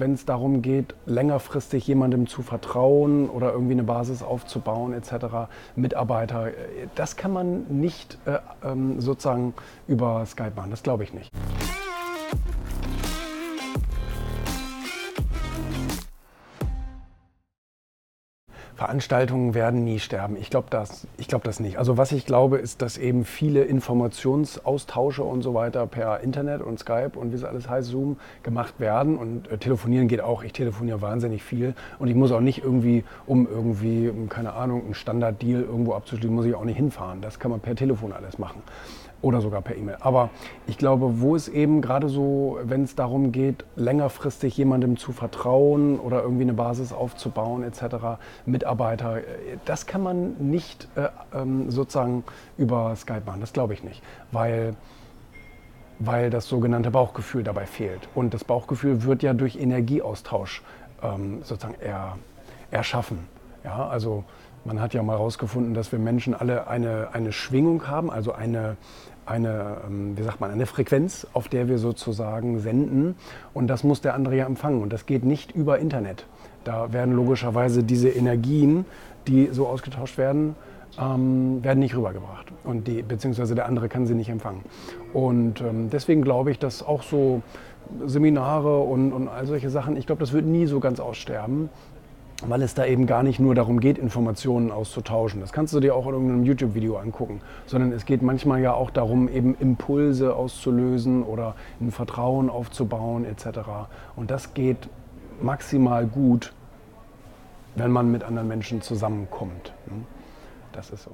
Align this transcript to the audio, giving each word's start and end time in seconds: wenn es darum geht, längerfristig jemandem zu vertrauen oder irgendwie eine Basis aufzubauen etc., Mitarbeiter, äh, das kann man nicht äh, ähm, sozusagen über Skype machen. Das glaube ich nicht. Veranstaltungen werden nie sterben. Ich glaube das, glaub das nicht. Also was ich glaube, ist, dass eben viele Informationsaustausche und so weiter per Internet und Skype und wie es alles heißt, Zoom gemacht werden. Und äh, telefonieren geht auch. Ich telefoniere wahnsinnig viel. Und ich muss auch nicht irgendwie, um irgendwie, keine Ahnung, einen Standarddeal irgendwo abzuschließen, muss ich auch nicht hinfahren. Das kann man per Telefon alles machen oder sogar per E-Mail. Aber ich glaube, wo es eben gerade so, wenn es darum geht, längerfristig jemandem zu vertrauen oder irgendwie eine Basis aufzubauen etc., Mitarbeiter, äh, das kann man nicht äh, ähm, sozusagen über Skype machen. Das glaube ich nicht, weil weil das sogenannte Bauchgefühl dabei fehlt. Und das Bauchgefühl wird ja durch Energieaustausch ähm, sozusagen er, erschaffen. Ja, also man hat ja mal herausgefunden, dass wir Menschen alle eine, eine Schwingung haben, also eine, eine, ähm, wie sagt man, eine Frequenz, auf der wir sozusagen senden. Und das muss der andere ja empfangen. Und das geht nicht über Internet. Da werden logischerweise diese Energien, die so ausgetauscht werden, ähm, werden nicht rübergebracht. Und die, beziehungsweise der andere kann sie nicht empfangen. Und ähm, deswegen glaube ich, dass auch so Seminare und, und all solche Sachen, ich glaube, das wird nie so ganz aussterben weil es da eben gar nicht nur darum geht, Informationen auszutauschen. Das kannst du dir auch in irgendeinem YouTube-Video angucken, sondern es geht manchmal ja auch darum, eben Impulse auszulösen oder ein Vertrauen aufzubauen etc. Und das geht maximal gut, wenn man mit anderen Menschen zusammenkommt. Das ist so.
wenn 0.00 0.14
es 0.14 0.24
darum 0.24 0.62
geht, 0.62 0.94
längerfristig 1.06 1.86
jemandem 1.86 2.26
zu 2.26 2.42
vertrauen 2.42 3.28
oder 3.28 3.52
irgendwie 3.52 3.72
eine 3.72 3.84
Basis 3.84 4.22
aufzubauen 4.22 4.92
etc., 4.92 5.48
Mitarbeiter, 5.76 6.48
äh, 6.48 6.52
das 6.94 7.16
kann 7.16 7.32
man 7.32 7.64
nicht 7.68 8.18
äh, 8.26 8.38
ähm, 8.64 9.00
sozusagen 9.00 9.54
über 9.86 10.24
Skype 10.26 10.52
machen. 10.56 10.70
Das 10.70 10.82
glaube 10.82 11.04
ich 11.04 11.12
nicht. 11.12 11.32
Veranstaltungen 18.78 19.54
werden 19.54 19.82
nie 19.82 19.98
sterben. 19.98 20.36
Ich 20.36 20.50
glaube 20.50 20.68
das, 20.70 21.08
glaub 21.26 21.42
das 21.42 21.58
nicht. 21.58 21.78
Also 21.78 21.96
was 21.96 22.12
ich 22.12 22.24
glaube, 22.24 22.58
ist, 22.58 22.80
dass 22.80 22.96
eben 22.96 23.24
viele 23.24 23.64
Informationsaustausche 23.64 25.24
und 25.24 25.42
so 25.42 25.52
weiter 25.52 25.84
per 25.88 26.20
Internet 26.20 26.62
und 26.62 26.78
Skype 26.78 27.10
und 27.16 27.32
wie 27.32 27.34
es 27.34 27.42
alles 27.42 27.68
heißt, 27.68 27.88
Zoom 27.88 28.18
gemacht 28.44 28.78
werden. 28.78 29.18
Und 29.18 29.50
äh, 29.50 29.58
telefonieren 29.58 30.06
geht 30.06 30.20
auch. 30.20 30.44
Ich 30.44 30.52
telefoniere 30.52 31.02
wahnsinnig 31.02 31.42
viel. 31.42 31.74
Und 31.98 32.06
ich 32.06 32.14
muss 32.14 32.30
auch 32.30 32.40
nicht 32.40 32.62
irgendwie, 32.62 33.02
um 33.26 33.48
irgendwie, 33.48 34.12
keine 34.28 34.52
Ahnung, 34.52 34.84
einen 34.84 34.94
Standarddeal 34.94 35.62
irgendwo 35.62 35.94
abzuschließen, 35.94 36.32
muss 36.32 36.46
ich 36.46 36.54
auch 36.54 36.64
nicht 36.64 36.76
hinfahren. 36.76 37.20
Das 37.20 37.40
kann 37.40 37.50
man 37.50 37.58
per 37.58 37.74
Telefon 37.74 38.12
alles 38.12 38.38
machen 38.38 38.62
oder 39.20 39.40
sogar 39.40 39.62
per 39.62 39.76
E-Mail. 39.76 39.96
Aber 40.00 40.30
ich 40.66 40.78
glaube, 40.78 41.20
wo 41.20 41.34
es 41.34 41.48
eben 41.48 41.80
gerade 41.80 42.08
so, 42.08 42.58
wenn 42.62 42.84
es 42.84 42.94
darum 42.94 43.32
geht, 43.32 43.64
längerfristig 43.76 44.56
jemandem 44.56 44.96
zu 44.96 45.12
vertrauen 45.12 45.98
oder 45.98 46.22
irgendwie 46.22 46.42
eine 46.42 46.54
Basis 46.54 46.92
aufzubauen 46.92 47.62
etc., 47.64 48.18
Mitarbeiter, 48.68 49.18
äh, 49.18 49.22
das 49.64 49.86
kann 49.86 50.02
man 50.02 50.36
nicht 50.38 50.88
äh, 50.94 51.08
ähm, 51.34 51.70
sozusagen 51.70 52.24
über 52.58 52.94
Skype 52.96 53.22
machen. 53.24 53.40
Das 53.40 53.52
glaube 53.52 53.72
ich 53.72 53.82
nicht, 53.82 54.02
weil 54.30 54.74
weil 56.00 56.30
das 56.30 56.46
sogenannte 56.46 56.92
Bauchgefühl 56.92 57.42
dabei 57.42 57.66
fehlt. 57.66 58.08
Und 58.14 58.32
das 58.32 58.44
Bauchgefühl 58.44 59.02
wird 59.02 59.24
ja 59.24 59.32
durch 59.32 59.56
Energieaustausch 59.56 60.62
ähm, 61.02 61.42
sozusagen 61.42 61.74
er, 61.80 62.16
erschaffen. 62.70 63.26
Ja, 63.64 63.88
also 63.88 64.22
man 64.64 64.80
hat 64.80 64.94
ja 64.94 65.02
mal 65.02 65.14
herausgefunden, 65.14 65.74
dass 65.74 65.92
wir 65.92 65.98
Menschen 65.98 66.34
alle 66.34 66.68
eine, 66.68 67.08
eine 67.12 67.32
Schwingung 67.32 67.86
haben, 67.86 68.10
also 68.10 68.32
eine, 68.32 68.76
eine, 69.26 69.78
ähm, 69.86 70.16
wie 70.16 70.22
sagt 70.22 70.40
man, 70.40 70.50
eine 70.50 70.66
Frequenz, 70.66 71.26
auf 71.32 71.48
der 71.48 71.68
wir 71.68 71.78
sozusagen 71.78 72.60
senden. 72.60 73.14
Und 73.54 73.68
das 73.68 73.84
muss 73.84 74.00
der 74.00 74.14
andere 74.14 74.36
ja 74.36 74.46
empfangen. 74.46 74.82
Und 74.82 74.92
das 74.92 75.06
geht 75.06 75.24
nicht 75.24 75.52
über 75.52 75.78
Internet. 75.78 76.26
Da 76.64 76.92
werden 76.92 77.14
logischerweise 77.14 77.82
diese 77.82 78.08
Energien, 78.08 78.84
die 79.26 79.48
so 79.52 79.66
ausgetauscht 79.66 80.18
werden, 80.18 80.54
ähm, 81.00 81.62
werden 81.62 81.78
nicht 81.78 81.96
rübergebracht. 81.96 82.46
Und 82.64 82.88
die, 82.88 83.02
beziehungsweise 83.02 83.54
der 83.54 83.66
andere 83.66 83.88
kann 83.88 84.06
sie 84.06 84.14
nicht 84.14 84.28
empfangen. 84.28 84.62
Und 85.12 85.60
ähm, 85.60 85.90
deswegen 85.90 86.22
glaube 86.22 86.50
ich, 86.50 86.58
dass 86.58 86.82
auch 86.82 87.02
so 87.02 87.42
Seminare 88.04 88.80
und, 88.80 89.12
und 89.12 89.28
all 89.28 89.46
solche 89.46 89.70
Sachen, 89.70 89.96
ich 89.96 90.06
glaube, 90.06 90.20
das 90.20 90.32
wird 90.32 90.44
nie 90.44 90.66
so 90.66 90.80
ganz 90.80 91.00
aussterben 91.00 91.70
weil 92.46 92.62
es 92.62 92.74
da 92.74 92.86
eben 92.86 93.06
gar 93.06 93.22
nicht 93.22 93.40
nur 93.40 93.54
darum 93.54 93.80
geht, 93.80 93.98
Informationen 93.98 94.70
auszutauschen. 94.70 95.40
Das 95.40 95.52
kannst 95.52 95.74
du 95.74 95.80
dir 95.80 95.94
auch 95.94 96.06
in 96.06 96.12
irgendeinem 96.12 96.44
YouTube-Video 96.44 96.96
angucken, 96.96 97.40
sondern 97.66 97.92
es 97.92 98.04
geht 98.04 98.22
manchmal 98.22 98.60
ja 98.60 98.74
auch 98.74 98.90
darum, 98.90 99.28
eben 99.28 99.56
Impulse 99.58 100.34
auszulösen 100.34 101.24
oder 101.24 101.56
ein 101.80 101.90
Vertrauen 101.90 102.48
aufzubauen 102.48 103.24
etc. 103.24 103.60
Und 104.14 104.30
das 104.30 104.54
geht 104.54 104.88
maximal 105.42 106.06
gut, 106.06 106.52
wenn 107.74 107.90
man 107.90 108.10
mit 108.10 108.22
anderen 108.22 108.48
Menschen 108.48 108.82
zusammenkommt. 108.82 109.72
Das 110.72 110.90
ist 110.90 111.04
so. 111.04 111.10